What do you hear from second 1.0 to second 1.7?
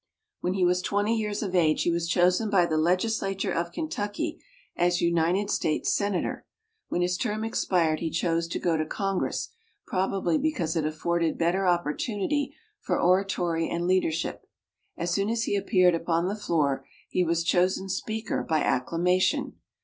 years of